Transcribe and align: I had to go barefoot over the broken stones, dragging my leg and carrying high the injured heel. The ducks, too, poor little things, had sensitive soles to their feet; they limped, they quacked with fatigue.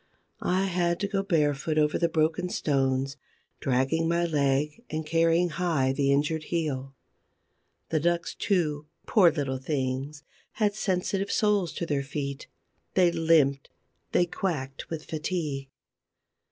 I 0.49 0.63
had 0.63 0.99
to 1.01 1.07
go 1.07 1.21
barefoot 1.21 1.77
over 1.77 1.99
the 1.99 2.09
broken 2.09 2.49
stones, 2.49 3.17
dragging 3.59 4.07
my 4.07 4.25
leg 4.25 4.83
and 4.89 5.05
carrying 5.05 5.49
high 5.49 5.93
the 5.93 6.11
injured 6.11 6.45
heel. 6.45 6.95
The 7.89 7.99
ducks, 7.99 8.33
too, 8.33 8.87
poor 9.05 9.29
little 9.31 9.59
things, 9.59 10.23
had 10.53 10.73
sensitive 10.73 11.31
soles 11.31 11.71
to 11.73 11.85
their 11.85 12.01
feet; 12.01 12.47
they 12.95 13.11
limped, 13.11 13.69
they 14.11 14.25
quacked 14.25 14.89
with 14.89 15.05
fatigue. 15.05 15.69